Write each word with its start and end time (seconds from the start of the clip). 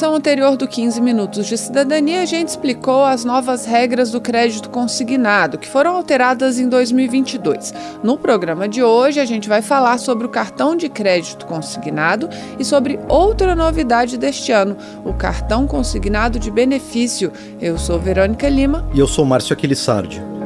Edição 0.00 0.14
anterior 0.14 0.56
do 0.56 0.66
15 0.66 0.98
Minutos 0.98 1.46
de 1.46 1.58
Cidadania, 1.58 2.22
a 2.22 2.24
gente 2.24 2.48
explicou 2.48 3.04
as 3.04 3.22
novas 3.22 3.66
regras 3.66 4.10
do 4.10 4.18
crédito 4.18 4.70
consignado, 4.70 5.58
que 5.58 5.68
foram 5.68 5.94
alteradas 5.94 6.58
em 6.58 6.70
2022. 6.70 7.74
No 8.02 8.16
programa 8.16 8.66
de 8.66 8.82
hoje, 8.82 9.20
a 9.20 9.26
gente 9.26 9.46
vai 9.46 9.60
falar 9.60 9.98
sobre 9.98 10.24
o 10.24 10.30
cartão 10.30 10.74
de 10.74 10.88
crédito 10.88 11.44
consignado 11.44 12.30
e 12.58 12.64
sobre 12.64 12.98
outra 13.10 13.54
novidade 13.54 14.16
deste 14.16 14.52
ano, 14.52 14.74
o 15.04 15.12
cartão 15.12 15.66
consignado 15.66 16.38
de 16.38 16.50
benefício. 16.50 17.30
Eu 17.60 17.76
sou 17.76 17.98
Verônica 17.98 18.48
Lima. 18.48 18.88
E 18.94 18.98
eu 18.98 19.06
sou 19.06 19.26
Márcio 19.26 19.52
Aquilissardi. 19.52 20.39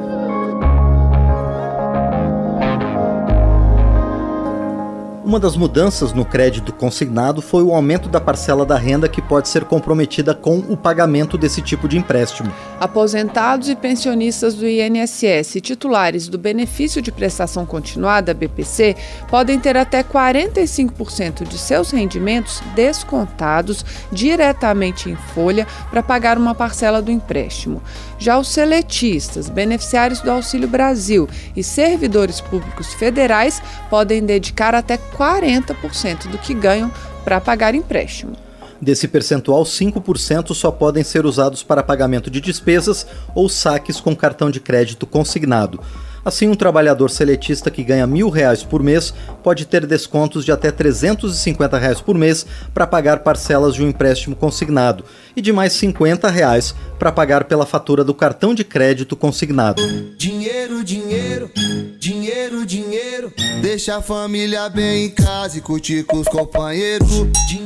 Uma 5.25 5.41
das 5.41 5.57
mudanças 5.57 6.13
no 6.13 6.23
crédito 6.23 6.71
consignado 6.71 7.41
foi 7.41 7.63
o 7.63 7.75
aumento 7.75 8.11
da 8.11 8.21
parcela 8.21 8.67
da 8.67 8.77
renda 8.77 9.09
que 9.09 9.23
pode 9.23 9.49
ser 9.49 9.65
comprometida 9.65 10.35
com 10.35 10.59
o 10.59 10.77
pagamento 10.77 11.39
desse 11.39 11.63
tipo 11.63 11.89
de 11.89 11.97
empréstimo. 11.97 12.53
Aposentados 12.79 13.71
e 13.71 13.75
pensionistas 13.75 14.53
do 14.53 14.69
INSS 14.69 15.55
e 15.55 15.61
titulares 15.63 16.29
do 16.29 16.37
benefício 16.37 17.01
de 17.01 17.11
prestação 17.11 17.65
continuada, 17.65 18.35
BPC, 18.35 18.97
podem 19.27 19.59
ter 19.59 19.79
até 19.79 20.03
45% 20.03 21.49
de 21.49 21.57
seus 21.57 21.91
rendimentos 21.91 22.61
descontados 22.75 23.83
diretamente 24.13 25.09
em 25.09 25.17
folha 25.17 25.67
para 25.89 26.03
pagar 26.03 26.37
uma 26.37 26.55
parcela 26.55 27.01
do 27.01 27.11
empréstimo. 27.11 27.83
Já 28.19 28.39
os 28.39 28.49
seletistas, 28.49 29.49
beneficiários 29.49 30.21
do 30.21 30.31
Auxílio 30.31 30.69
Brasil 30.69 31.27
e 31.57 31.65
servidores 31.65 32.43
públicos 32.43 32.93
federais 32.93 33.63
podem 33.89 34.23
dedicar 34.23 34.75
até 34.75 34.99
40% 35.17 36.29
do 36.29 36.39
que 36.39 36.53
ganham 36.55 36.91
para 37.25 37.41
pagar 37.41 37.75
empréstimo. 37.75 38.37
Desse 38.81 39.09
percentual, 39.09 39.63
5% 39.65 40.53
só 40.53 40.71
podem 40.71 41.03
ser 41.03 41.25
usados 41.25 41.63
para 41.63 41.83
pagamento 41.83 42.31
de 42.31 42.41
despesas 42.41 43.07
ou 43.35 43.49
saques 43.49 44.01
com 44.01 44.15
cartão 44.15 44.51
de 44.51 44.61
crédito 44.61 45.07
consignado. 45.07 45.81
Assim, 46.25 46.49
um 46.49 46.55
trabalhador 46.55 47.11
seletista 47.11 47.71
que 47.71 47.85
ganha 47.85 48.07
mil 48.07 48.31
reais 48.31 48.63
por 48.63 48.83
mês 48.83 49.13
pode 49.43 49.67
ter 49.67 49.87
descontos 49.87 50.43
de 50.43 50.51
até 50.51 50.71
350 50.71 51.79
reais 51.79 52.01
por 52.01 52.17
mês 52.17 52.47
para 52.73 52.87
pagar 52.87 53.19
parcelas 53.19 53.75
de 53.75 53.83
um 53.83 53.89
empréstimo 53.89 54.35
consignado 54.35 55.05
e 55.37 55.43
de 55.43 55.53
mais 55.53 55.75
50 55.75 56.31
reais 56.31 56.75
para 57.05 57.13
pagar 57.13 57.45
pela 57.45 57.67
fatura 57.67 58.03
do 58.03 58.15
cartão 58.15 58.55
de 58.55 58.65
crédito 58.65 59.15
consignado. 59.15 59.83
Dinheiro, 60.17 60.83
dinheiro, 60.83 61.51
dinheiro, 61.99 62.65
dinheiro, 62.65 63.31
deixa 63.61 63.99
a 63.99 64.01
família 64.01 64.71
bem 64.71 65.05
em 65.05 65.11
casa 65.11 65.59
e 65.59 65.61
curtir 65.61 66.05
com 66.05 66.17
os 66.17 66.27
companheiros. 66.27 67.11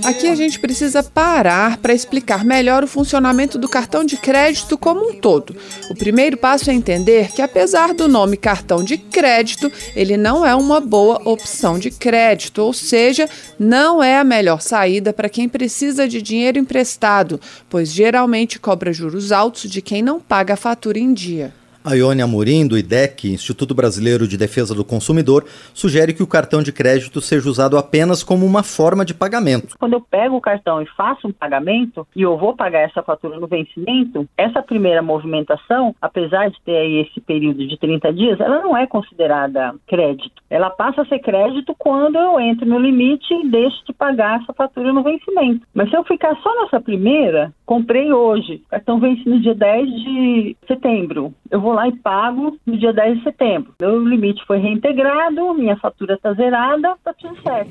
Aqui 0.03 0.27
a 0.27 0.35
gente 0.35 0.59
precisa 0.59 1.05
parar 1.05 1.77
para 1.77 1.95
explicar 1.95 2.45
melhor 2.45 2.83
o 2.83 2.89
funcionamento 2.89 3.59
do 3.59 3.69
cartão 3.69 4.05
de 4.05 4.17
crédito 4.17 4.77
como 4.77 5.09
um 5.09 5.15
todo. 5.15 5.55
O 5.89 5.95
primeiro 5.95 6.37
passo 6.37 6.69
é 6.69 6.75
entender 6.75 7.31
que, 7.31 7.41
apesar 7.41 7.95
do 7.95 8.09
nome 8.09 8.37
cartão 8.37 8.83
de 8.83 8.99
crédito, 8.99 9.71
ele 9.95 10.17
não 10.17 10.45
é 10.45 10.55
uma 10.57 10.81
boa 10.81 11.21
opção 11.25 11.79
de 11.79 11.93
crédito, 11.93 12.59
ou 12.59 12.73
seja, 12.73 13.29
não 13.57 14.03
é 14.03 14.19
a 14.19 14.25
melhor 14.25 14.61
saída 14.61 15.13
para 15.13 15.29
quem 15.29 15.49
precisa 15.49 16.09
de 16.09 16.21
dinheiro 16.21 16.59
emprestado, 16.59 17.41
pois 17.69 17.93
geralmente 17.93 18.59
cobra 18.59 18.93
juros 18.93 19.28
altos 19.33 19.71
de 19.71 19.83
quem 19.83 20.03
não 20.03 20.21
paga 20.21 20.55
a 20.55 20.57
fatura 20.57 20.99
em 20.99 21.13
dia. 21.13 21.55
A 21.89 21.95
Ione 21.95 22.21
Amorim, 22.21 22.69
do 22.69 22.77
IDEC, 22.77 23.33
Instituto 23.33 23.75
Brasileiro 23.75 24.29
de 24.29 24.37
Defesa 24.37 24.75
do 24.75 24.85
Consumidor, 24.85 25.47
sugere 25.73 26.13
que 26.13 26.23
o 26.23 26.27
cartão 26.27 26.63
de 26.63 26.71
crédito 26.71 27.19
seja 27.19 27.49
usado 27.49 27.79
apenas 27.79 28.23
como 28.23 28.45
uma 28.45 28.63
forma 28.63 29.07
de 29.07 29.15
pagamento. 29.15 29.75
Quando 29.79 29.95
eu 29.95 30.01
pego 30.03 30.37
o 30.37 30.41
cartão 30.41 30.83
e 30.83 30.87
faço 30.89 31.27
um 31.27 31.33
pagamento 31.33 32.07
e 32.15 32.21
eu 32.21 32.37
vou 32.37 32.55
pagar 32.55 32.81
essa 32.81 33.03
fatura 33.03 33.41
no 33.41 33.47
vencimento, 33.47 34.29
essa 34.37 34.61
primeira 34.61 35.01
movimentação, 35.01 35.95
apesar 35.99 36.51
de 36.51 36.61
ter 36.63 36.77
aí 36.77 37.07
esse 37.09 37.23
período 37.23 37.67
de 37.67 37.79
30 37.79 38.13
dias, 38.13 38.39
ela 38.39 38.61
não 38.61 38.77
é 38.77 38.87
considerada 38.87 39.75
crédito. 39.87 40.43
Ela 40.51 40.69
passa 40.69 41.01
a 41.01 41.07
ser 41.07 41.21
crédito 41.21 41.75
quando 41.79 42.17
eu 42.17 42.39
entro 42.39 42.67
no 42.67 42.79
limite 42.79 43.33
e 43.33 43.49
deixo 43.49 43.83
de 43.87 43.95
pagar 43.95 44.43
essa 44.43 44.53
fatura 44.53 44.93
no 44.93 45.03
vencimento. 45.03 45.67
Mas 45.73 45.89
se 45.89 45.97
eu 45.97 46.05
ficar 46.05 46.37
só 46.43 46.55
nessa 46.61 46.83
primeira, 46.83 47.51
comprei 47.65 48.13
hoje, 48.13 48.63
cartão 48.69 49.01
vence 49.01 49.27
no 49.27 49.41
dia 49.41 49.55
10 49.55 49.89
de 49.89 50.57
setembro, 50.67 51.33
eu 51.51 51.63
vou 51.63 51.78
lá 51.79 51.87
e 51.87 51.97
pago 51.97 52.59
no 52.67 52.77
dia 52.77 52.93
10 52.93 53.19
de 53.19 53.25
setembro. 53.25 53.73
Meu 53.81 54.03
limite 54.03 54.45
foi 54.47 54.59
reintegrado, 54.59 55.55
minha 55.55 55.77
fatura 55.77 56.15
está 56.15 56.33
zerada, 56.33 56.95
está 56.99 57.15
tudo 57.15 57.41
certo. 57.41 57.71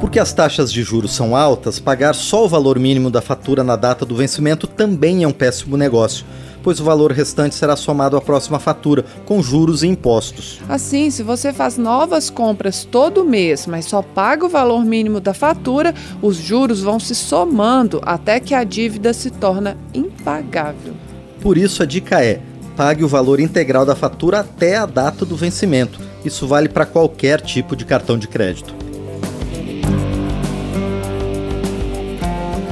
Porque 0.00 0.18
as 0.18 0.32
taxas 0.32 0.72
de 0.72 0.82
juros 0.82 1.14
são 1.14 1.36
altas, 1.36 1.78
pagar 1.78 2.14
só 2.14 2.44
o 2.44 2.48
valor 2.48 2.78
mínimo 2.78 3.10
da 3.10 3.22
fatura 3.22 3.62
na 3.62 3.76
data 3.76 4.04
do 4.04 4.16
vencimento 4.16 4.66
também 4.66 5.22
é 5.22 5.28
um 5.28 5.32
péssimo 5.32 5.76
negócio 5.76 6.26
pois 6.66 6.80
o 6.80 6.84
valor 6.84 7.12
restante 7.12 7.54
será 7.54 7.76
somado 7.76 8.16
à 8.16 8.20
próxima 8.20 8.58
fatura, 8.58 9.04
com 9.24 9.40
juros 9.40 9.84
e 9.84 9.86
impostos. 9.86 10.58
Assim, 10.68 11.12
se 11.12 11.22
você 11.22 11.52
faz 11.52 11.78
novas 11.78 12.28
compras 12.28 12.84
todo 12.84 13.24
mês, 13.24 13.68
mas 13.68 13.84
só 13.84 14.02
paga 14.02 14.44
o 14.44 14.48
valor 14.48 14.84
mínimo 14.84 15.20
da 15.20 15.32
fatura, 15.32 15.94
os 16.20 16.34
juros 16.34 16.82
vão 16.82 16.98
se 16.98 17.14
somando 17.14 18.00
até 18.04 18.40
que 18.40 18.52
a 18.52 18.64
dívida 18.64 19.12
se 19.12 19.30
torna 19.30 19.76
impagável. 19.94 20.94
Por 21.40 21.56
isso, 21.56 21.84
a 21.84 21.86
dica 21.86 22.20
é: 22.20 22.40
pague 22.76 23.04
o 23.04 23.08
valor 23.08 23.38
integral 23.38 23.86
da 23.86 23.94
fatura 23.94 24.40
até 24.40 24.76
a 24.76 24.86
data 24.86 25.24
do 25.24 25.36
vencimento. 25.36 26.00
Isso 26.24 26.48
vale 26.48 26.68
para 26.68 26.84
qualquer 26.84 27.42
tipo 27.42 27.76
de 27.76 27.84
cartão 27.84 28.18
de 28.18 28.26
crédito. 28.26 28.74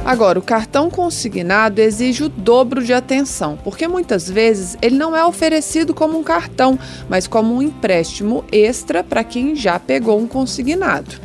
Agora, 0.05 0.37
o 0.37 0.41
cartão 0.43 0.87
consignado 0.87 1.81
exige 1.81 2.23
o 2.23 2.29
dobro 2.29 2.83
de 2.83 2.93
atenção, 2.93 3.57
porque 3.63 3.87
muitas 3.87 4.29
vezes 4.29 4.77
ele 4.79 4.95
não 4.95 5.15
é 5.15 5.25
oferecido 5.25 5.95
como 5.95 6.15
um 6.19 6.23
cartão, 6.23 6.77
mas 7.09 7.25
como 7.25 7.55
um 7.55 7.61
empréstimo 7.61 8.45
extra 8.51 9.03
para 9.03 9.23
quem 9.23 9.55
já 9.55 9.79
pegou 9.79 10.19
um 10.19 10.27
consignado. 10.27 11.15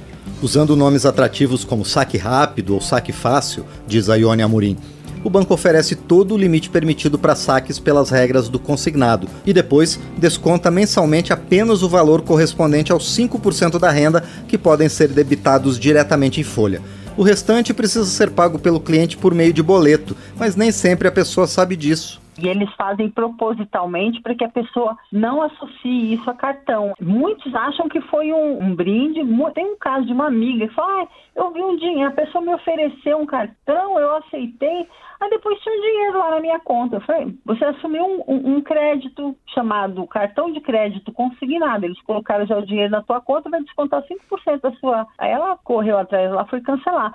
Usando 0.41 0.74
nomes 0.74 1.04
atrativos 1.04 1.62
como 1.62 1.84
saque 1.84 2.16
rápido 2.16 2.72
ou 2.72 2.80
saque 2.80 3.12
fácil, 3.12 3.66
diz 3.86 4.08
a 4.08 4.14
Ione 4.14 4.41
Amorim, 4.41 4.78
o 5.22 5.28
banco 5.28 5.52
oferece 5.52 5.94
todo 5.94 6.34
o 6.34 6.38
limite 6.38 6.70
permitido 6.70 7.18
para 7.18 7.36
saques 7.36 7.78
pelas 7.78 8.08
regras 8.08 8.48
do 8.48 8.58
consignado 8.58 9.28
e 9.44 9.52
depois 9.52 10.00
desconta 10.16 10.70
mensalmente 10.70 11.34
apenas 11.34 11.82
o 11.82 11.88
valor 11.91 12.22
correspondente 12.22 12.91
aos 12.91 13.14
5% 13.14 13.78
da 13.78 13.91
renda 13.91 14.24
que 14.48 14.56
podem 14.56 14.88
ser 14.88 15.08
debitados 15.08 15.78
diretamente 15.78 16.41
em 16.41 16.44
folha. 16.44 16.80
O 17.20 17.22
restante 17.22 17.75
precisa 17.75 18.06
ser 18.06 18.31
pago 18.31 18.58
pelo 18.58 18.81
cliente 18.81 19.14
por 19.14 19.34
meio 19.34 19.53
de 19.53 19.62
boleto, 19.62 20.16
mas 20.38 20.56
nem 20.56 20.72
sempre 20.72 21.06
a 21.06 21.12
pessoa 21.12 21.47
sabe 21.47 21.76
disso. 21.76 22.19
E 22.38 22.48
eles 22.48 22.72
fazem 22.74 23.10
propositalmente 23.10 24.20
para 24.20 24.34
que 24.34 24.44
a 24.44 24.48
pessoa 24.48 24.96
não 25.12 25.42
associe 25.42 26.14
isso 26.14 26.30
a 26.30 26.34
cartão. 26.34 26.94
Muitos 27.00 27.54
acham 27.54 27.88
que 27.88 28.00
foi 28.02 28.32
um, 28.32 28.62
um 28.62 28.74
brinde. 28.74 29.20
Tem 29.54 29.66
um 29.66 29.76
caso 29.78 30.06
de 30.06 30.12
uma 30.12 30.26
amiga 30.26 30.66
que 30.66 30.74
fala: 30.74 31.02
ah, 31.02 31.08
eu 31.34 31.52
vi 31.52 31.62
um 31.62 31.76
dinheiro, 31.76 32.08
a 32.08 32.14
pessoa 32.14 32.42
me 32.42 32.54
ofereceu 32.54 33.18
um 33.18 33.26
cartão, 33.26 33.98
eu 33.98 34.16
aceitei. 34.16 34.86
Aí 35.20 35.28
depois 35.28 35.60
tinha 35.60 35.76
um 35.76 35.82
dinheiro 35.82 36.18
lá 36.18 36.30
na 36.30 36.41
minha 36.41 36.58
conta. 36.60 36.96
Eu 36.96 37.00
falei, 37.02 37.34
você 37.44 37.62
assumiu 37.64 38.04
um, 38.04 38.24
um, 38.26 38.56
um, 38.56 38.60
crédito 38.62 39.36
chamado 39.54 40.06
cartão 40.06 40.50
de 40.50 40.60
crédito 40.60 41.12
consignado. 41.12 41.84
Eles 41.84 42.00
colocaram 42.03 42.47
já 42.47 42.56
o 42.56 42.65
dinheiro 42.65 42.91
na 42.91 43.03
tua 43.03 43.21
conta, 43.21 43.50
vai 43.50 43.62
descontar 43.62 44.03
5% 44.03 44.60
da 44.62 44.72
sua. 44.72 45.06
Aí 45.18 45.30
ela 45.30 45.59
correu 45.62 45.98
atrás 45.98 46.30
lá, 46.33 46.47
foi 46.47 46.62
cancelar. 46.62 47.15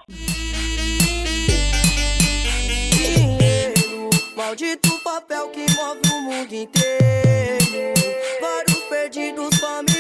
Maldito 4.35 4.99
papel 4.99 5.49
que 5.49 5.65
move 5.71 6.01
o 6.13 6.21
mundo 6.21 6.53
inteiro. 6.53 7.93
Vários 8.41 8.79
perdidos, 8.89 9.57
famílias 9.59 9.94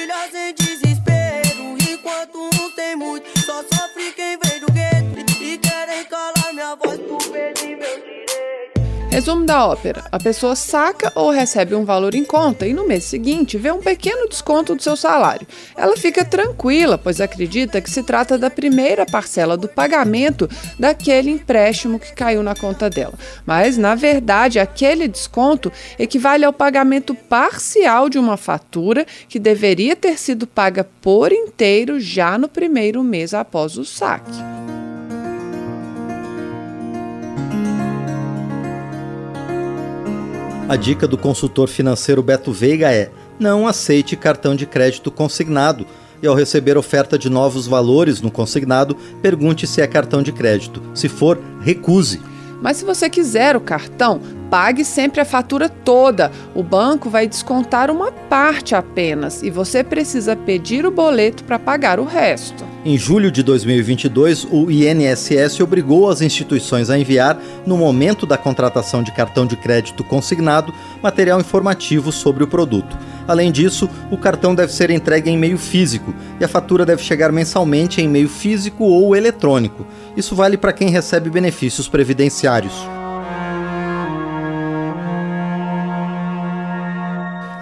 Resumo 9.15 9.45
da 9.45 9.65
ópera: 9.65 10.03
a 10.11 10.19
pessoa 10.19 10.57
saca 10.57 11.09
ou 11.15 11.31
recebe 11.31 11.73
um 11.73 11.85
valor 11.85 12.13
em 12.13 12.25
conta 12.25 12.67
e 12.67 12.73
no 12.73 12.85
mês 12.85 13.05
seguinte 13.05 13.57
vê 13.57 13.71
um 13.71 13.79
pequeno 13.79 14.27
desconto 14.27 14.75
do 14.75 14.83
seu 14.83 14.97
salário. 14.97 15.47
Ela 15.77 15.95
fica 15.95 16.25
tranquila, 16.25 16.97
pois 16.97 17.21
acredita 17.21 17.79
que 17.79 17.89
se 17.89 18.03
trata 18.03 18.37
da 18.37 18.49
primeira 18.49 19.05
parcela 19.05 19.55
do 19.55 19.69
pagamento 19.69 20.49
daquele 20.77 21.31
empréstimo 21.31 21.97
que 21.97 22.11
caiu 22.11 22.43
na 22.43 22.55
conta 22.55 22.89
dela. 22.89 23.13
Mas, 23.45 23.77
na 23.77 23.95
verdade, 23.95 24.59
aquele 24.59 25.07
desconto 25.07 25.71
equivale 25.97 26.43
ao 26.43 26.51
pagamento 26.51 27.15
parcial 27.15 28.09
de 28.09 28.19
uma 28.19 28.35
fatura 28.35 29.05
que 29.29 29.39
deveria 29.39 29.95
ter 29.95 30.19
sido 30.19 30.45
paga 30.45 30.85
por 30.99 31.31
inteiro 31.31 32.01
já 32.01 32.37
no 32.37 32.49
primeiro 32.49 33.01
mês 33.01 33.33
após 33.33 33.77
o 33.77 33.85
saque. 33.85 34.43
A 40.67 40.75
dica 40.75 41.07
do 41.07 41.15
consultor 41.15 41.69
financeiro 41.69 42.23
Beto 42.23 42.51
Veiga 42.51 42.91
é: 42.91 43.11
não 43.39 43.67
aceite 43.67 44.15
cartão 44.15 44.55
de 44.55 44.65
crédito 44.65 45.11
consignado. 45.11 45.85
E 46.23 46.27
ao 46.27 46.33
receber 46.33 46.75
oferta 46.75 47.19
de 47.19 47.29
novos 47.29 47.67
valores 47.67 48.19
no 48.19 48.31
consignado, 48.31 48.97
pergunte 49.21 49.67
se 49.67 49.79
é 49.79 49.85
cartão 49.85 50.23
de 50.23 50.31
crédito. 50.31 50.81
Se 50.95 51.07
for, 51.07 51.39
recuse. 51.61 52.19
Mas 52.63 52.77
se 52.77 52.85
você 52.85 53.07
quiser 53.09 53.55
o 53.55 53.61
cartão, 53.61 54.19
pague 54.49 54.85
sempre 54.85 55.21
a 55.21 55.25
fatura 55.25 55.67
toda. 55.69 56.31
O 56.53 56.63
banco 56.63 57.09
vai 57.09 57.27
descontar 57.27 57.89
uma 57.91 58.11
parte 58.11 58.75
apenas 58.75 59.43
e 59.43 59.49
você 59.49 59.83
precisa 59.83 60.35
pedir 60.35 60.85
o 60.85 60.91
boleto 60.91 61.43
para 61.43 61.59
pagar 61.59 61.99
o 61.99 62.05
resto. 62.05 62.63
Em 62.85 62.97
julho 62.97 63.31
de 63.31 63.41
2022, 63.41 64.47
o 64.51 64.69
INSS 64.69 65.59
obrigou 65.59 66.07
as 66.07 66.21
instituições 66.21 66.91
a 66.91 66.97
enviar, 66.97 67.35
no 67.65 67.77
momento 67.77 68.27
da 68.27 68.37
contratação 68.37 69.01
de 69.01 69.11
cartão 69.11 69.47
de 69.47 69.55
crédito 69.55 70.03
consignado, 70.03 70.71
material 71.01 71.39
informativo 71.39 72.11
sobre 72.11 72.43
o 72.43 72.47
produto. 72.47 72.95
Além 73.27 73.51
disso, 73.51 73.89
o 74.11 74.17
cartão 74.17 74.53
deve 74.53 74.71
ser 74.71 74.91
entregue 74.91 75.31
em 75.31 75.37
meio 75.37 75.57
físico 75.57 76.13
e 76.39 76.45
a 76.45 76.47
fatura 76.47 76.85
deve 76.85 77.01
chegar 77.01 77.31
mensalmente 77.31 78.01
em 78.01 78.07
meio 78.07 78.29
físico 78.29 78.83
ou 78.83 79.15
eletrônico. 79.15 79.83
Isso 80.15 80.35
vale 80.35 80.55
para 80.55 80.71
quem 80.71 80.89
recebe 80.89 81.27
benefícios 81.29 81.87
previdenciários. 81.87 82.94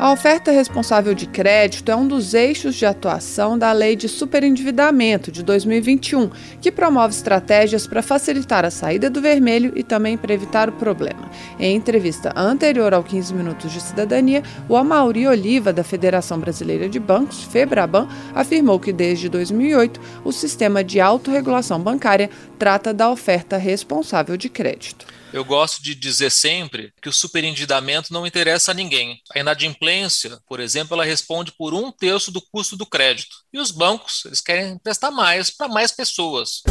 A 0.03 0.11
oferta 0.11 0.51
responsável 0.51 1.13
de 1.13 1.25
crédito 1.25 1.89
é 1.89 1.95
um 1.95 2.05
dos 2.05 2.33
eixos 2.33 2.75
de 2.75 2.85
atuação 2.85 3.57
da 3.57 3.71
Lei 3.71 3.95
de 3.95 4.09
Superendividamento 4.09 5.31
de 5.31 5.41
2021, 5.41 6.29
que 6.59 6.69
promove 6.69 7.13
estratégias 7.13 7.87
para 7.87 8.01
facilitar 8.01 8.65
a 8.65 8.69
saída 8.69 9.09
do 9.09 9.21
vermelho 9.21 9.71
e 9.77 9.81
também 9.81 10.17
para 10.17 10.33
evitar 10.33 10.67
o 10.67 10.73
problema. 10.73 11.31
Em 11.57 11.73
entrevista 11.73 12.33
anterior 12.35 12.93
ao 12.93 13.01
15 13.01 13.33
Minutos 13.33 13.71
de 13.71 13.79
Cidadania, 13.79 14.43
o 14.67 14.75
Amauri 14.75 15.25
Oliva, 15.25 15.71
da 15.71 15.85
Federação 15.85 16.37
Brasileira 16.37 16.89
de 16.89 16.99
Bancos, 16.99 17.41
FEBRABAN, 17.45 18.09
afirmou 18.35 18.81
que 18.81 18.91
desde 18.91 19.29
2008 19.29 20.01
o 20.25 20.33
sistema 20.33 20.83
de 20.83 20.99
autorregulação 20.99 21.79
bancária 21.79 22.29
trata 22.59 22.93
da 22.93 23.09
oferta 23.09 23.55
responsável 23.55 24.35
de 24.35 24.49
crédito. 24.49 25.22
Eu 25.33 25.43
gosto 25.43 25.81
de 25.81 25.95
dizer 25.95 26.29
sempre 26.29 26.93
que 27.01 27.09
o 27.09 27.11
superendividamento 27.11 28.13
não 28.13 28.27
interessa 28.27 28.69
a 28.69 28.73
ninguém. 28.73 29.17
A 29.35 29.39
inadimplência, 29.39 30.37
por 30.47 30.59
exemplo, 30.59 30.93
ela 30.93 31.03
responde 31.03 31.51
por 31.57 31.73
um 31.73 31.91
terço 31.91 32.31
do 32.31 32.39
custo 32.39 32.77
do 32.77 32.85
crédito. 32.85 33.35
E 33.51 33.57
os 33.57 33.71
bancos, 33.71 34.21
eles 34.25 34.39
querem 34.39 34.73
emprestar 34.73 35.11
mais 35.11 35.49
para 35.49 35.67
mais 35.67 35.91
pessoas. 35.91 36.61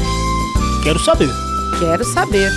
Quero 0.84 1.00
saber. 1.00 1.28
Quero 1.80 2.04
saber. 2.04 2.52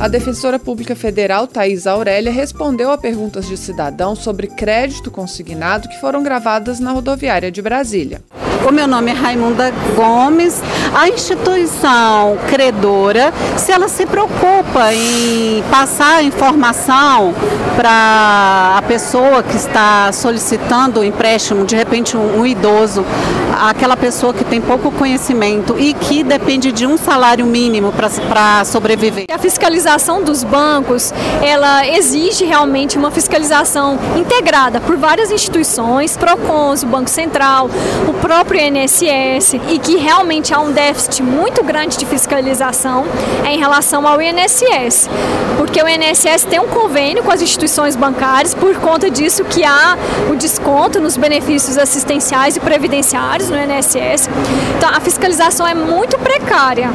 A 0.00 0.06
defensora 0.06 0.60
pública 0.60 0.94
federal 0.94 1.48
Thais 1.48 1.84
Aurélia 1.84 2.30
respondeu 2.30 2.92
a 2.92 2.96
perguntas 2.96 3.48
de 3.48 3.56
cidadãos 3.56 4.20
sobre 4.20 4.46
crédito 4.46 5.10
consignado 5.10 5.88
que 5.88 5.98
foram 6.00 6.22
gravadas 6.22 6.78
na 6.78 6.92
rodoviária 6.92 7.50
de 7.50 7.60
Brasília. 7.60 8.22
O 8.66 8.72
meu 8.72 8.86
nome 8.86 9.10
é 9.10 9.14
Raimunda 9.14 9.72
Gomes. 9.96 10.60
A 10.94 11.08
instituição 11.08 12.36
credora, 12.48 13.32
se 13.56 13.72
ela 13.72 13.88
se 13.88 14.04
preocupa 14.04 14.92
em 14.92 15.62
passar 15.70 16.22
informação 16.22 17.34
para 17.74 18.74
a 18.76 18.82
pessoa 18.82 19.42
que 19.42 19.56
está 19.56 20.12
solicitando 20.12 21.00
o 21.00 21.04
empréstimo, 21.04 21.64
de 21.64 21.74
repente 21.74 22.16
um, 22.16 22.40
um 22.40 22.46
idoso, 22.46 23.04
aquela 23.58 23.96
pessoa 23.96 24.34
que 24.34 24.44
tem 24.44 24.60
pouco 24.60 24.90
conhecimento 24.90 25.76
e 25.78 25.94
que 25.94 26.22
depende 26.22 26.70
de 26.70 26.86
um 26.86 26.98
salário 26.98 27.46
mínimo 27.46 27.92
para 27.92 28.64
sobreviver. 28.64 29.24
A 29.32 29.38
fiscalização 29.38 30.22
dos 30.22 30.44
bancos, 30.44 31.14
ela 31.42 31.86
exige 31.86 32.44
realmente 32.44 32.98
uma 32.98 33.10
fiscalização 33.10 33.98
integrada 34.16 34.80
por 34.80 34.96
várias 34.96 35.30
instituições, 35.30 36.16
PROCONs, 36.16 36.82
o 36.82 36.86
Banco 36.86 37.08
Central, 37.08 37.70
o 38.06 38.12
próprio 38.14 38.49
INSS, 38.56 39.54
e 39.68 39.78
que 39.78 39.96
realmente 39.96 40.52
há 40.52 40.60
um 40.60 40.72
déficit 40.72 41.22
muito 41.22 41.62
grande 41.62 41.96
de 41.96 42.06
fiscalização 42.06 43.04
é 43.44 43.52
em 43.52 43.58
relação 43.58 44.06
ao 44.06 44.20
INSS, 44.20 45.08
porque 45.56 45.82
o 45.82 45.88
INSS 45.88 46.44
tem 46.44 46.58
um 46.58 46.68
convênio 46.68 47.22
com 47.22 47.30
as 47.30 47.42
instituições 47.42 47.96
bancárias, 47.96 48.54
por 48.54 48.74
conta 48.76 49.10
disso 49.10 49.44
que 49.44 49.64
há 49.64 49.96
o 50.30 50.36
desconto 50.36 51.00
nos 51.00 51.16
benefícios 51.16 51.78
assistenciais 51.78 52.56
e 52.56 52.60
previdenciários 52.60 53.50
no 53.50 53.56
INSS. 53.56 54.28
Então 54.76 54.88
a 54.88 55.00
fiscalização 55.00 55.66
é 55.66 55.74
muito 55.74 56.18
precária 56.18 56.90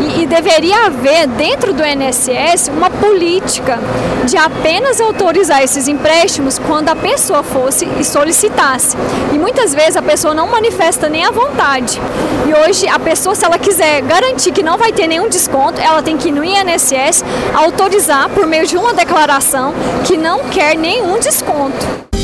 e, 0.00 0.22
e 0.22 0.26
deveria 0.26 0.86
haver 0.86 1.26
dentro 1.26 1.72
do 1.72 1.82
INSS 1.84 2.68
uma 2.68 2.90
política 2.90 3.78
de 4.24 4.36
apenas 4.36 5.00
autorizar 5.00 5.62
esses 5.62 5.88
empréstimos 5.88 6.58
quando 6.58 6.88
a 6.88 6.96
pessoa 6.96 7.42
fosse 7.42 7.86
e 7.98 8.04
solicitasse. 8.04 8.96
E 9.32 9.38
muitas 9.38 9.74
vezes 9.74 9.96
a 9.96 10.02
pessoa 10.02 10.34
não 10.34 10.48
manifesta 10.48 11.08
nem 11.08 11.24
a 11.24 11.30
vontade. 11.30 12.00
E 12.46 12.54
hoje 12.54 12.88
a 12.88 12.98
pessoa, 12.98 13.34
se 13.34 13.44
ela 13.44 13.58
quiser 13.58 14.02
garantir 14.02 14.52
que 14.52 14.62
não 14.62 14.76
vai 14.76 14.92
ter 14.92 15.06
nenhum 15.06 15.28
desconto, 15.28 15.80
ela 15.80 16.02
tem 16.02 16.16
que 16.16 16.28
ir 16.28 16.32
no 16.32 16.44
INSS 16.44 17.24
autorizar 17.54 18.28
por 18.30 18.46
meio 18.46 18.66
de 18.66 18.76
uma 18.76 18.92
declaração 18.92 19.74
que 20.04 20.16
não 20.16 20.40
quer 20.48 20.76
nenhum 20.76 21.18
desconto. 21.18 22.15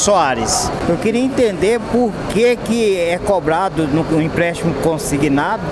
Soares, 0.00 0.72
eu 0.88 0.96
queria 0.96 1.20
entender 1.20 1.78
por 1.92 2.10
que, 2.32 2.56
que 2.56 2.96
é 2.96 3.18
cobrado 3.18 3.86
no 3.86 4.22
empréstimo 4.22 4.72
consignado 4.76 5.62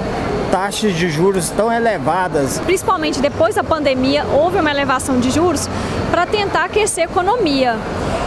taxas 0.53 0.95
de 0.95 1.09
juros 1.09 1.49
tão 1.49 1.73
elevadas. 1.73 2.59
Principalmente 2.59 3.21
depois 3.21 3.55
da 3.55 3.65
pandemia, 3.65 4.27
houve 4.27 4.61
uma 4.61 4.71
elevação 4.71 5.19
de 5.19 5.31
juros 5.31 5.67
para 6.11 6.27
tentar 6.27 6.65
aquecer 6.65 7.09
a 7.09 7.11
economia. 7.11 7.79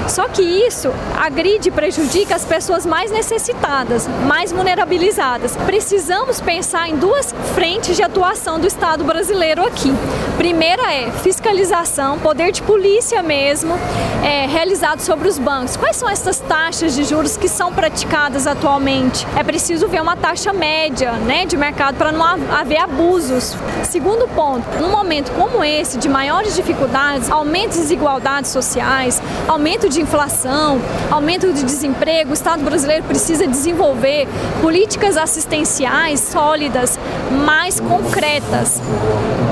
Só 0.08 0.28
que 0.28 0.42
isso 0.42 0.90
agride 1.18 1.70
e 1.70 1.72
prejudica 1.72 2.36
as 2.36 2.46
pessoas 2.46 2.86
mais 2.86 3.12
necessitadas, 3.12 4.08
mais 4.28 4.52
vulnerabilizadas. 4.52 5.56
Precisamos 5.66 6.42
pensar 6.42 6.90
em 6.90 6.98
duas 6.98 7.34
frentes 7.56 7.96
de 7.96 8.04
atuação 8.04 8.60
do 8.60 8.68
Estado 8.68 9.04
brasileiro 9.04 9.66
aqui. 9.66 9.92
Primeira 10.38 10.94
é 10.94 11.12
fiscalização, 11.12 12.20
poder 12.20 12.52
de 12.52 12.62
polícia 12.64 13.22
mesmo, 13.22 13.78
é, 14.24 14.48
realizado 14.48 15.00
sobre 15.00 15.28
os 15.28 15.38
bancos. 15.38 15.78
Quais 15.78 15.96
são 15.96 16.10
essas 16.10 16.40
taxas 16.40 16.96
de 16.96 17.04
juros 17.04 17.38
que 17.38 17.48
são 17.48 17.72
praticadas 17.72 18.48
atualmente? 18.48 19.26
É 19.38 19.44
preciso 19.44 19.88
ver 19.88 20.02
uma 20.02 20.16
taxa 20.16 20.52
média 20.52 21.12
né, 21.14 21.46
de 21.46 21.56
mercado 21.56 21.96
para 21.96 22.12
não 22.12 22.24
haver 22.24 22.80
abusos. 22.80 23.56
Segundo 23.84 24.28
ponto, 24.30 24.66
num 24.80 24.90
momento 24.90 25.32
como 25.34 25.64
esse, 25.64 25.98
de 25.98 26.10
maiores 26.10 26.56
dificuldades, 26.56 27.30
aumento 27.30 27.74
de 27.74 27.80
desigualdades 27.80 28.52
sociais, 28.52 29.22
aumento 29.48 29.90
de 29.92 30.02
inflação, 30.02 30.80
aumento 31.12 31.52
de 31.52 31.64
desemprego, 31.64 32.32
o 32.32 32.34
Estado 32.34 32.64
brasileiro 32.64 33.04
precisa 33.04 33.46
desenvolver 33.46 34.28
políticas 34.62 35.18
assistenciais 35.18 36.22
sólidas, 36.22 36.98
mais 37.46 37.80
concretas. 37.80 38.82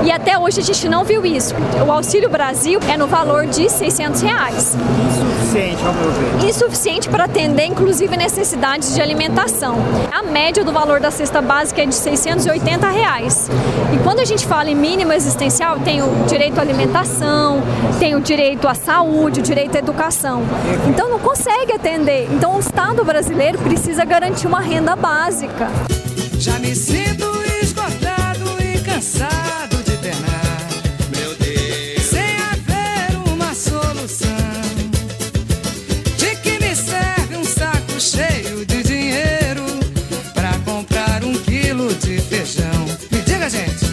E 0.02 0.10
até 0.10 0.38
hoje 0.38 0.60
a 0.60 0.64
gente 0.64 0.88
não 0.88 1.04
viu 1.04 1.24
isso. 1.26 1.54
O 1.86 1.92
Auxílio 1.92 2.30
Brasil 2.30 2.80
é 2.88 2.96
no 2.96 3.06
valor 3.06 3.46
de 3.46 3.68
600 3.68 4.22
reais. 4.22 4.76
Insuficiente, 5.50 5.84
ao 5.84 5.92
meu 5.92 6.10
ver. 6.12 6.48
Insuficiente 6.48 7.08
para 7.08 7.24
atender, 7.24 7.64
inclusive, 7.64 8.16
necessidades 8.16 8.94
de 8.94 9.02
alimentação. 9.02 9.76
A 10.12 10.22
média 10.22 10.64
do 10.64 10.72
valor 10.72 11.00
da 11.00 11.10
cesta 11.10 11.42
básica 11.42 11.82
é 11.82 11.86
de 11.86 11.94
680 11.94 12.88
reais. 12.88 13.50
E 13.92 13.98
quando 14.04 14.20
a 14.20 14.24
gente 14.24 14.46
fala 14.46 14.70
em 14.70 14.76
mínimo 14.76 15.12
existencial, 15.12 15.80
tem 15.80 16.02
o 16.02 16.24
direito 16.28 16.56
à 16.58 16.60
alimentação, 16.60 17.60
tem 17.98 18.14
o 18.14 18.20
direito 18.20 18.68
à 18.68 18.74
saúde, 18.74 19.40
o 19.40 19.42
direito 19.42 19.74
à 19.74 19.80
educação. 19.80 20.42
Então 20.88 21.08
não 21.08 21.18
consegue 21.18 21.72
atender. 21.72 22.28
Então 22.30 22.54
o 22.56 22.60
Estado 22.60 23.04
brasileiro 23.04 23.58
precisa 23.58 24.04
garantir 24.04 24.46
uma 24.46 24.60
renda 24.60 24.94
básica. 24.94 25.68
Já 26.38 26.58
me 26.60 26.76
sinto 26.76 27.29
cheio 38.00 38.64
de 38.64 38.82
dinheiro 38.82 39.62
pra 40.32 40.58
comprar 40.64 41.22
um 41.22 41.34
quilo 41.34 41.94
de 41.96 42.18
feijão? 42.18 42.86
Me 43.12 43.20
diga, 43.20 43.50
gente. 43.50 43.84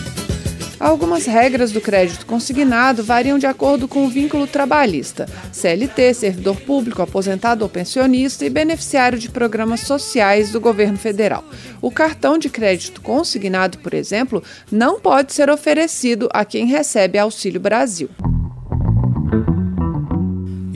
Algumas 0.79 1.25
regras 1.25 1.73
do 1.73 1.81
crédito 1.81 2.25
consignado 2.25 3.03
variam 3.03 3.37
de 3.37 3.45
acordo 3.45 3.85
com 3.85 4.05
o 4.05 4.09
vínculo 4.09 4.47
trabalhista: 4.47 5.27
CLT, 5.51 6.13
servidor 6.13 6.55
público, 6.61 7.01
aposentado 7.01 7.65
ou 7.65 7.69
pensionista 7.69 8.45
e 8.45 8.49
beneficiário 8.49 9.19
de 9.19 9.29
programas 9.29 9.81
sociais 9.81 10.51
do 10.51 10.61
governo 10.61 10.97
federal. 10.97 11.43
O 11.81 11.91
cartão 11.91 12.37
de 12.37 12.49
crédito 12.49 13.01
consignado, 13.01 13.79
por 13.79 13.93
exemplo, 13.93 14.41
não 14.71 15.01
pode 15.01 15.33
ser 15.33 15.49
oferecido 15.49 16.29
a 16.31 16.45
quem 16.45 16.65
recebe 16.65 17.17
Auxílio 17.17 17.59
Brasil. 17.59 18.09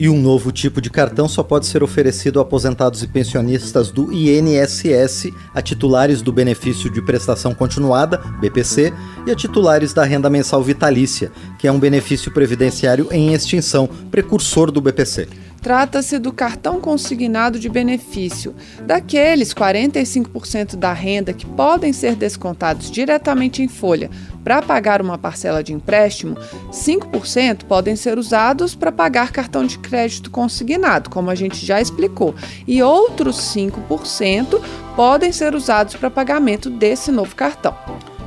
E 0.02 0.08
um 0.08 0.20
novo 0.20 0.50
tipo 0.50 0.80
de 0.80 0.90
cartão 0.90 1.28
só 1.28 1.44
pode 1.44 1.64
ser 1.64 1.80
oferecido 1.80 2.40
a 2.40 2.42
aposentados 2.42 3.04
e 3.04 3.06
pensionistas 3.06 3.92
do 3.92 4.12
INSS, 4.12 5.30
a 5.54 5.62
titulares 5.62 6.20
do 6.20 6.32
benefício 6.32 6.90
de 6.90 7.00
prestação 7.00 7.54
continuada, 7.54 8.18
BPC, 8.40 8.92
e 9.24 9.30
a 9.30 9.36
titulares 9.36 9.94
da 9.94 10.02
renda 10.02 10.28
mensal 10.28 10.60
vitalícia, 10.60 11.30
que 11.56 11.68
é 11.68 11.70
um 11.70 11.78
benefício 11.78 12.32
previdenciário 12.32 13.06
em 13.12 13.32
extinção, 13.32 13.88
precursor 14.10 14.72
do 14.72 14.80
BPC. 14.80 15.28
Trata-se 15.62 16.18
do 16.18 16.32
cartão 16.32 16.80
consignado 16.80 17.56
de 17.56 17.68
benefício, 17.68 18.52
daqueles 18.84 19.54
45% 19.54 20.74
da 20.74 20.92
renda 20.92 21.32
que 21.32 21.46
podem 21.46 21.92
ser 21.92 22.16
descontados 22.16 22.90
diretamente 22.90 23.62
em 23.62 23.68
folha 23.68 24.10
para 24.42 24.62
pagar 24.62 25.00
uma 25.00 25.16
parcela 25.16 25.62
de 25.62 25.72
empréstimo, 25.72 26.36
5% 26.70 27.64
podem 27.64 27.96
ser 27.96 28.18
usados 28.18 28.74
para 28.74 28.92
pagar 28.92 29.32
cartão 29.32 29.64
de 29.64 29.78
crédito 29.78 30.30
consignado, 30.30 31.10
como 31.10 31.30
a 31.30 31.34
gente 31.34 31.64
já 31.64 31.80
explicou, 31.80 32.34
e 32.66 32.82
outros 32.82 33.36
5% 33.54 34.60
podem 34.96 35.32
ser 35.32 35.54
usados 35.54 35.94
para 35.94 36.10
pagamento 36.10 36.68
desse 36.68 37.10
novo 37.10 37.34
cartão. 37.34 37.74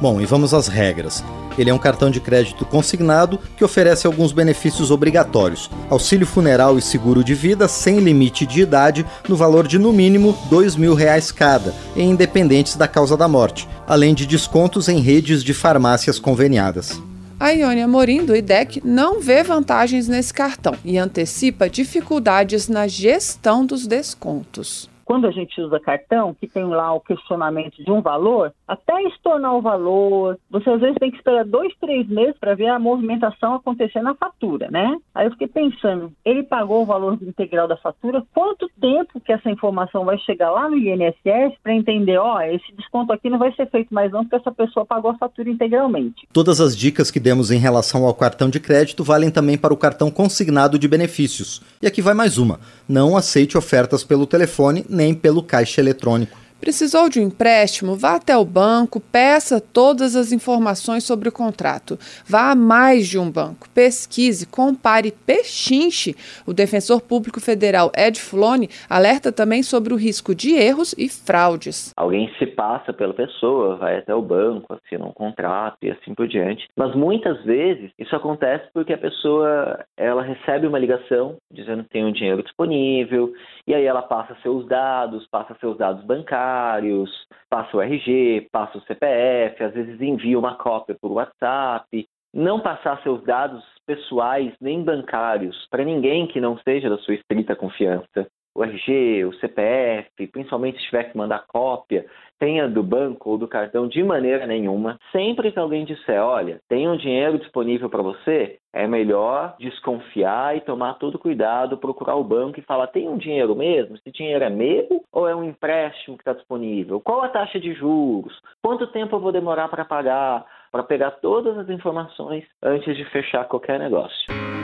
Bom, 0.02 0.20
e 0.20 0.26
vamos 0.26 0.54
às 0.54 0.68
regras. 0.68 1.24
Ele 1.58 1.70
é 1.70 1.74
um 1.74 1.80
cartão 1.80 2.10
de 2.10 2.20
crédito 2.20 2.66
consignado 2.66 3.40
que 3.58 3.64
oferece 3.64 4.06
alguns 4.06 4.32
benefícios 4.32 4.92
obrigatórios: 4.92 5.70
auxílio 5.90 6.28
funeral 6.28 6.78
e 6.78 6.82
seguro 6.82 7.24
de 7.24 7.34
vida 7.34 7.68
sem 7.68 8.00
limite 8.00 8.46
de 8.46 8.62
idade, 8.62 9.06
no 9.28 9.36
valor 9.36 9.68
de 9.68 9.80
no 9.80 9.94
mínimo 9.94 10.38
2 10.50 10.76
mil 10.76 10.94
reais 10.94 11.32
cada, 11.32 11.74
e 11.96 12.02
independentes 12.02 12.76
da 12.76 12.88
causa 12.88 13.16
da 13.16 13.28
morte, 13.28 13.68
além 13.88 14.14
de 14.14 14.26
descontos 14.26 14.88
em 14.88 15.00
redes 15.00 15.44
de 15.44 15.54
farmácias 15.54 16.20
conveniadas. 16.20 17.00
A 17.38 17.54
Iônia 17.54 17.88
Morim, 17.88 18.26
do 18.26 18.36
IDEC, 18.36 18.82
não 18.84 19.20
vê 19.20 19.44
vantagens 19.44 20.08
nesse 20.08 20.34
cartão 20.34 20.74
e 20.86 20.98
antecipa 20.98 21.70
dificuldades 21.70 22.70
na 22.70 22.88
gestão 22.88 23.66
dos 23.66 23.86
descontos 23.86 24.90
quando 25.06 25.28
a 25.28 25.32
gente 25.32 25.62
usa 25.62 25.80
cartão, 25.80 26.34
que 26.34 26.48
tem 26.48 26.66
lá 26.66 26.92
o 26.94 27.00
questionamento 27.00 27.84
de 27.84 27.92
um 27.92 28.02
valor, 28.02 28.52
até 28.68 29.02
estornar 29.04 29.56
o 29.56 29.62
valor, 29.62 30.38
você 30.50 30.70
às 30.70 30.82
vezes 30.82 30.98
tem 31.00 31.12
que 31.12 31.18
esperar 31.18 31.46
dois, 31.46 31.72
três 31.80 32.08
meses 32.10 32.36
para 32.40 32.56
ver 32.56 32.68
a 32.68 32.80
movimentação 32.80 33.54
acontecer 33.54 34.02
na 34.02 34.16
fatura, 34.16 34.68
né? 34.72 34.98
Aí 35.14 35.28
eu 35.28 35.32
fiquei 35.32 35.48
pensando, 35.48 36.12
ele 36.26 36.44
pagou 36.44 36.82
o 36.82 36.86
valor 36.86 37.18
integral 37.22 37.68
da 37.68 37.78
fatura, 37.78 38.24
quanto 38.34 38.70
tempo 38.82 39.22
que 39.22 39.32
essa 39.32 39.50
informação 39.50 40.04
vai 40.04 40.18
chegar 40.18 40.52
lá 40.52 40.68
no 40.68 40.78
INSS 40.78 41.56
para 41.62 41.74
entender, 41.74 42.18
ó, 42.18 42.42
esse 42.42 42.76
desconto 42.76 43.14
aqui 43.14 43.30
não 43.30 43.38
vai 43.38 43.54
ser 43.54 43.70
feito 43.70 43.94
mais 43.94 44.12
não, 44.12 44.24
porque 44.24 44.36
essa 44.36 44.52
pessoa 44.52 44.86
pagou 44.86 45.12
a 45.12 45.18
fatura 45.18 45.50
integralmente. 45.50 46.28
Todas 46.34 46.60
as 46.60 46.76
dicas 46.76 47.12
que 47.12 47.20
demos 47.20 47.52
em 47.52 47.60
relação 47.60 48.06
ao 48.06 48.14
cartão 48.14 48.50
de 48.50 48.60
crédito 48.60 49.04
valem 49.04 49.30
também 49.30 49.58
para 49.58 49.74
o 49.74 49.78
cartão 49.78 50.10
consignado 50.10 50.80
de 50.80 50.88
benefícios. 50.88 51.62
E 51.82 51.88
aqui 51.88 52.02
vai 52.02 52.14
mais 52.14 52.38
uma: 52.38 52.60
não 52.90 53.16
aceite 53.16 53.58
ofertas 53.58 54.04
pelo 54.04 54.26
telefone 54.26 54.86
nem 54.96 55.14
pelo 55.14 55.44
caixa 55.44 55.82
eletrônico. 55.82 56.45
Precisou 56.66 57.10
de 57.10 57.20
um 57.20 57.28
empréstimo? 57.28 57.96
Vá 57.96 58.16
até 58.16 58.36
o 58.36 58.44
banco, 58.44 59.00
peça 59.00 59.62
todas 59.62 60.16
as 60.16 60.32
informações 60.32 61.04
sobre 61.04 61.30
o 61.30 61.32
contrato. 61.32 61.96
Vá 62.28 62.50
a 62.50 62.56
mais 62.56 63.08
de 63.08 63.20
um 63.20 63.30
banco, 63.30 63.70
pesquise, 63.70 64.48
compare, 64.48 65.12
pechinche. 65.12 66.16
O 66.44 66.56
defensor 66.56 67.02
público 67.02 67.40
federal 67.40 67.92
Ed 67.96 68.20
Flone 68.20 68.68
alerta 68.90 69.32
também 69.32 69.62
sobre 69.62 69.94
o 69.94 69.96
risco 69.96 70.34
de 70.34 70.56
erros 70.56 70.96
e 70.98 71.08
fraudes. 71.08 71.94
Alguém 71.96 72.34
se 72.40 72.48
passa 72.48 72.92
pela 72.92 73.14
pessoa, 73.14 73.76
vai 73.76 74.00
até 74.00 74.16
o 74.16 74.22
banco, 74.24 74.74
assina 74.74 75.06
um 75.06 75.14
contrato 75.14 75.78
e 75.84 75.92
assim 75.92 76.16
por 76.16 76.28
diante. 76.28 76.68
Mas 76.76 76.96
muitas 76.96 77.44
vezes 77.44 77.92
isso 78.00 78.16
acontece 78.16 78.66
porque 78.74 78.94
a 78.94 78.98
pessoa 78.98 79.86
ela 79.96 80.24
recebe 80.24 80.66
uma 80.66 80.80
ligação 80.80 81.36
dizendo 81.52 81.84
que 81.84 81.92
tem 81.92 82.04
um 82.04 82.12
dinheiro 82.12 82.42
disponível 82.42 83.32
e 83.68 83.76
aí 83.76 83.86
ela 83.86 84.02
passa 84.02 84.36
seus 84.42 84.68
dados, 84.68 85.28
passa 85.28 85.56
seus 85.60 85.78
dados 85.78 86.04
bancários 86.04 86.55
bancários, 86.56 87.10
passa 87.50 87.76
o 87.76 87.82
RG, 87.82 88.48
passa 88.52 88.78
o 88.78 88.82
CPF, 88.82 89.64
às 89.64 89.74
vezes 89.74 90.02
envia 90.02 90.40
uma 90.40 90.56
cópia 90.56 90.96
por 91.00 91.12
WhatsApp. 91.12 92.08
Não 92.34 92.60
passar 92.60 93.02
seus 93.02 93.24
dados 93.24 93.64
pessoais 93.86 94.54
nem 94.60 94.84
bancários 94.84 95.68
para 95.70 95.84
ninguém 95.84 96.28
que 96.28 96.42
não 96.42 96.58
seja 96.60 96.90
da 96.90 96.98
sua 96.98 97.14
estrita 97.14 97.56
confiança 97.56 98.28
o 98.56 98.64
RG, 98.64 99.26
o 99.26 99.34
CPF, 99.34 100.28
principalmente 100.32 100.80
se 100.80 100.86
tiver 100.86 101.12
que 101.12 101.18
mandar 101.18 101.46
cópia, 101.46 102.06
tenha 102.40 102.68
do 102.70 102.82
banco 102.82 103.32
ou 103.32 103.38
do 103.38 103.48
cartão 103.48 103.88
de 103.88 104.02
maneira 104.02 104.48
nenhuma. 104.48 104.98
Sempre 105.12 105.52
que 105.52 105.60
alguém 105.60 105.84
disser, 105.84 106.22
olha, 106.22 106.60
tem 106.70 106.88
um 106.88 106.96
dinheiro 106.96 107.38
disponível 107.38 107.90
para 107.90 108.02
você, 108.02 108.58
é 108.74 108.88
melhor 108.88 109.56
desconfiar 109.60 110.56
e 110.56 110.62
tomar 110.62 110.96
todo 110.96 111.20
cuidado, 111.20 111.78
procurar 111.78 112.16
o 112.16 112.24
banco 112.24 112.60
e 112.60 112.64
falar, 112.64 112.88
tem 112.88 113.10
um 113.10 113.18
dinheiro 113.18 113.56
mesmo? 113.56 113.96
Esse 113.96 114.12
dinheiro 114.12 114.44
é 114.44 114.50
meu 114.50 115.04
ou 115.12 115.28
é 115.28 115.36
um 115.36 115.44
empréstimo 115.44 116.18
que 116.18 116.22
está 116.22 116.34
disponível? 116.34 117.02
Qual 117.02 117.22
a 117.22 117.30
taxa 117.30 117.60
de 117.60 117.74
juros? 117.74 118.34
Quanto 118.64 118.88
tempo 118.88 119.16
eu 119.16 119.20
vou 119.20 119.32
demorar 119.32 119.68
para 119.68 119.84
pagar? 119.84 120.46
Para 120.72 120.84
pegar 120.84 121.12
todas 121.12 121.58
as 121.58 121.70
informações 121.70 122.46
antes 122.62 122.96
de 122.96 123.06
fechar 123.06 123.46
qualquer 123.46 123.80
negócio. 123.80 124.55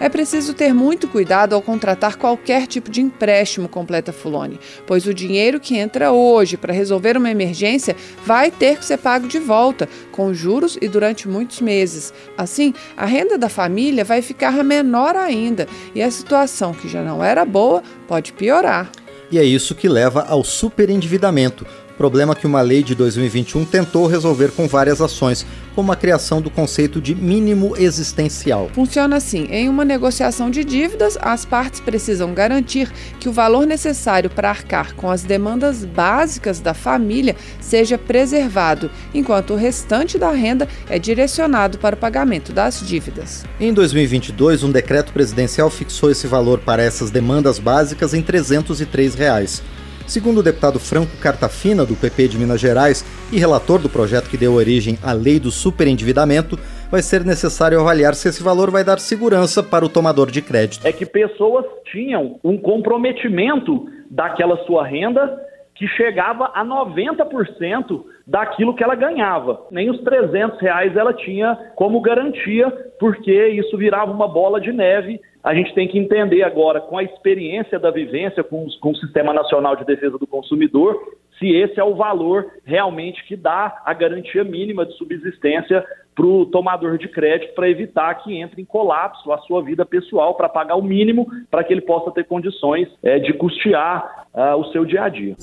É 0.00 0.08
preciso 0.08 0.54
ter 0.54 0.72
muito 0.72 1.06
cuidado 1.06 1.54
ao 1.54 1.60
contratar 1.60 2.16
qualquer 2.16 2.66
tipo 2.66 2.90
de 2.90 3.02
empréstimo, 3.02 3.68
completa 3.68 4.14
Fulone, 4.14 4.58
pois 4.86 5.04
o 5.06 5.12
dinheiro 5.12 5.60
que 5.60 5.76
entra 5.76 6.10
hoje 6.10 6.56
para 6.56 6.72
resolver 6.72 7.18
uma 7.18 7.30
emergência 7.30 7.94
vai 8.24 8.50
ter 8.50 8.78
que 8.78 8.84
ser 8.86 8.96
pago 8.96 9.28
de 9.28 9.38
volta, 9.38 9.86
com 10.10 10.32
juros 10.32 10.78
e 10.80 10.88
durante 10.88 11.28
muitos 11.28 11.60
meses. 11.60 12.14
Assim, 12.38 12.72
a 12.96 13.04
renda 13.04 13.36
da 13.36 13.50
família 13.50 14.02
vai 14.02 14.22
ficar 14.22 14.64
menor 14.64 15.16
ainda 15.16 15.68
e 15.94 16.00
a 16.00 16.10
situação, 16.10 16.72
que 16.72 16.88
já 16.88 17.02
não 17.02 17.22
era 17.22 17.44
boa, 17.44 17.82
pode 18.08 18.32
piorar. 18.32 18.90
E 19.30 19.38
é 19.38 19.44
isso 19.44 19.74
que 19.74 19.86
leva 19.86 20.22
ao 20.22 20.42
superendividamento, 20.42 21.66
problema 22.00 22.34
que 22.34 22.46
uma 22.46 22.62
lei 22.62 22.82
de 22.82 22.94
2021 22.94 23.62
tentou 23.66 24.06
resolver 24.06 24.52
com 24.52 24.66
várias 24.66 25.02
ações, 25.02 25.44
como 25.74 25.92
a 25.92 25.96
criação 25.96 26.40
do 26.40 26.48
conceito 26.48 26.98
de 26.98 27.14
mínimo 27.14 27.76
existencial. 27.76 28.70
Funciona 28.72 29.16
assim: 29.16 29.46
em 29.50 29.68
uma 29.68 29.84
negociação 29.84 30.50
de 30.50 30.64
dívidas, 30.64 31.18
as 31.20 31.44
partes 31.44 31.78
precisam 31.78 32.32
garantir 32.32 32.90
que 33.18 33.28
o 33.28 33.32
valor 33.32 33.66
necessário 33.66 34.30
para 34.30 34.48
arcar 34.48 34.94
com 34.94 35.10
as 35.10 35.24
demandas 35.24 35.84
básicas 35.84 36.58
da 36.58 36.72
família 36.72 37.36
seja 37.60 37.98
preservado, 37.98 38.90
enquanto 39.12 39.52
o 39.52 39.56
restante 39.56 40.16
da 40.16 40.30
renda 40.30 40.66
é 40.88 40.98
direcionado 40.98 41.76
para 41.76 41.96
o 41.96 41.98
pagamento 41.98 42.50
das 42.50 42.80
dívidas. 42.80 43.44
Em 43.60 43.74
2022, 43.74 44.62
um 44.62 44.72
decreto 44.72 45.12
presidencial 45.12 45.68
fixou 45.68 46.10
esse 46.10 46.26
valor 46.26 46.60
para 46.60 46.82
essas 46.82 47.10
demandas 47.10 47.58
básicas 47.58 48.14
em 48.14 48.22
303 48.22 49.14
reais. 49.14 49.62
Segundo 50.06 50.38
o 50.38 50.42
deputado 50.42 50.78
Franco 50.78 51.16
Cartafina, 51.22 51.84
do 51.84 51.94
PP 51.94 52.28
de 52.28 52.38
Minas 52.38 52.60
Gerais, 52.60 53.04
e 53.32 53.38
relator 53.38 53.78
do 53.78 53.88
projeto 53.88 54.28
que 54.28 54.36
deu 54.36 54.54
origem 54.54 54.98
à 55.02 55.12
lei 55.12 55.38
do 55.38 55.50
superendividamento, 55.50 56.58
vai 56.90 57.00
ser 57.02 57.24
necessário 57.24 57.80
avaliar 57.80 58.14
se 58.14 58.28
esse 58.28 58.42
valor 58.42 58.70
vai 58.70 58.82
dar 58.82 58.98
segurança 58.98 59.62
para 59.62 59.84
o 59.84 59.88
tomador 59.88 60.30
de 60.30 60.42
crédito. 60.42 60.86
É 60.86 60.92
que 60.92 61.06
pessoas 61.06 61.64
tinham 61.92 62.40
um 62.42 62.58
comprometimento 62.58 63.86
daquela 64.10 64.56
sua 64.64 64.86
renda 64.86 65.48
que 65.80 65.86
chegava 65.88 66.50
a 66.52 66.62
90% 66.62 68.04
daquilo 68.26 68.74
que 68.74 68.84
ela 68.84 68.94
ganhava. 68.94 69.66
Nem 69.70 69.90
os 69.90 69.98
300 70.02 70.60
reais 70.60 70.94
ela 70.94 71.14
tinha 71.14 71.56
como 71.74 72.02
garantia, 72.02 72.70
porque 72.98 73.48
isso 73.48 73.78
virava 73.78 74.12
uma 74.12 74.28
bola 74.28 74.60
de 74.60 74.72
neve 74.72 75.18
a 75.42 75.54
gente 75.54 75.74
tem 75.74 75.88
que 75.88 75.98
entender 75.98 76.42
agora, 76.42 76.80
com 76.80 76.98
a 76.98 77.02
experiência 77.02 77.78
da 77.78 77.90
vivência 77.90 78.44
com, 78.44 78.66
com, 78.80 78.90
o 78.90 78.96
Sistema 78.96 79.32
Nacional 79.32 79.74
de 79.76 79.84
Defesa 79.84 80.18
do 80.18 80.26
Consumidor, 80.26 80.98
se 81.38 81.50
esse 81.50 81.80
é 81.80 81.84
o 81.84 81.94
valor 81.94 82.46
realmente 82.64 83.24
que 83.24 83.34
dá 83.34 83.80
a 83.84 83.94
garantia 83.94 84.44
mínima 84.44 84.84
de 84.84 84.92
subsistência 84.96 85.84
para 86.14 86.26
o 86.26 86.44
tomador 86.44 86.98
de 86.98 87.08
crédito 87.08 87.54
para 87.54 87.68
evitar 87.68 88.14
que 88.16 88.38
entre 88.38 88.60
em 88.60 88.64
colapso 88.64 89.32
a 89.32 89.38
sua 89.38 89.62
vida 89.62 89.86
pessoal, 89.86 90.34
para 90.34 90.50
pagar 90.50 90.76
o 90.76 90.82
mínimo 90.82 91.26
para 91.50 91.64
que 91.64 91.72
ele 91.72 91.80
possa 91.80 92.10
ter 92.10 92.24
condições 92.24 92.88
é, 93.02 93.18
de 93.18 93.32
custear 93.32 94.26
uh, 94.34 94.56
o 94.56 94.64
seu 94.66 94.84
dia 94.84 95.04
a 95.04 95.08
dia. 95.08 95.34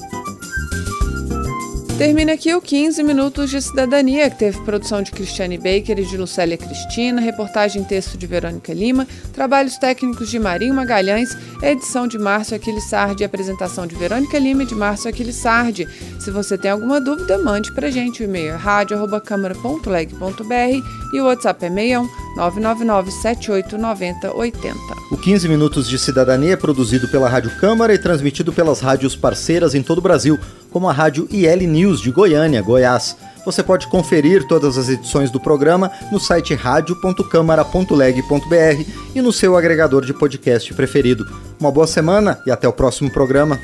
Termina 1.98 2.34
aqui 2.34 2.54
o 2.54 2.62
15 2.62 3.02
Minutos 3.02 3.50
de 3.50 3.60
Cidadania, 3.60 4.30
que 4.30 4.38
teve 4.38 4.62
produção 4.62 5.02
de 5.02 5.12
Cristiane 5.12 5.58
Baker 5.58 5.98
e 5.98 6.06
de 6.06 6.16
Lucélia 6.16 6.56
Cristina, 6.56 7.20
reportagem 7.20 7.82
e 7.82 7.86
texto 7.86 8.16
de 8.16 8.28
Verônica 8.28 8.72
Lima, 8.72 9.08
trabalhos 9.34 9.78
técnicos 9.78 10.30
de 10.30 10.38
Marinho 10.38 10.76
Magalhães, 10.76 11.36
edição 11.60 12.08
de 12.08 12.20
Márcio 12.20 12.56
Aquilissardi 12.56 13.24
e 13.24 13.26
apresentação 13.26 13.88
de 13.88 13.96
Verônica 13.96 14.38
Lima 14.38 14.62
e 14.62 14.68
de 14.68 14.76
Márcio 14.76 15.10
Aquilissardi. 15.10 15.88
Se 16.20 16.30
você 16.30 16.56
tem 16.56 16.70
alguma 16.70 17.02
dúvida, 17.02 17.36
mande 17.40 17.74
pra 17.74 17.90
gente. 17.90 18.22
O 18.22 18.26
e-mail 18.26 18.54
é 18.54 18.56
rádio.câmara.leg.br 18.56 21.14
e 21.14 21.20
o 21.20 21.26
WhatsApp 21.26 21.66
é 21.66 21.70
61 21.70 22.08
999 22.36 23.12
789080. 23.12 24.78
O 25.10 25.18
15 25.18 25.50
Minutos 25.50 25.88
de 25.88 25.98
Cidadania 25.98 26.54
é 26.54 26.58
produzido 26.58 27.08
pela 27.08 27.28
Rádio 27.28 27.50
Câmara 27.60 27.92
e 27.94 27.98
transmitido 27.98 28.54
pelas 28.54 28.82
rádios 28.82 29.16
parceiras 29.16 29.74
em 29.74 29.82
todo 29.82 29.98
o 29.98 30.02
Brasil, 30.02 30.40
como 30.72 30.88
a 30.90 30.94
Rádio 30.94 31.28
IL 31.32 31.68
News 31.68 32.02
de 32.02 32.12
Goiânia, 32.12 32.62
Goiás. 32.62 33.16
Você 33.46 33.64
pode 33.64 33.88
conferir 33.88 34.46
todas 34.46 34.78
as 34.78 34.90
edições 34.90 35.32
do 35.32 35.40
programa 35.40 35.90
no 36.12 36.20
site 36.20 36.54
radio.câmara.leg.br 36.54 38.84
e 39.16 39.22
no 39.22 39.32
seu 39.32 39.56
agregador 39.56 40.06
de 40.06 40.14
podcast 40.14 40.74
preferido. 40.74 41.26
Uma 41.60 41.72
boa 41.72 41.88
semana 41.88 42.40
e 42.46 42.52
até 42.52 42.68
o 42.68 42.74
próximo 42.74 43.10
programa. 43.10 43.58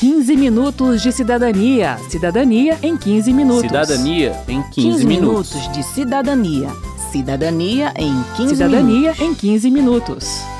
15 0.00 0.36
minutos 0.36 1.00
de 1.02 1.12
cidadania. 1.12 1.98
Cidadania 2.10 2.76
em 2.82 2.96
15 2.96 3.32
minutos. 3.32 3.62
Cidadania 3.62 4.36
em 4.48 4.60
15, 4.62 4.74
15 4.74 5.06
minutos. 5.06 5.54
minutos 5.54 5.72
de 5.72 5.82
cidadania. 5.84 6.68
Cidadania 7.12 7.92
em 7.96 8.12
15 8.36 8.56
Cidadania 8.56 9.12
minutos. 9.12 9.20
em 9.20 9.34
15 9.34 9.70
minutos. 9.70 10.55